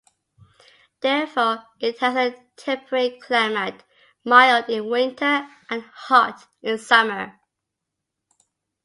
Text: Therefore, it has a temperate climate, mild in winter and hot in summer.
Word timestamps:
Therefore, 1.01 1.63
it 1.79 1.99
has 1.99 2.15
a 2.15 2.35
temperate 2.55 3.21
climate, 3.21 3.83
mild 4.25 4.67
in 4.67 4.89
winter 4.89 5.47
and 5.69 5.83
hot 5.93 6.47
in 6.63 6.79
summer. 6.79 7.39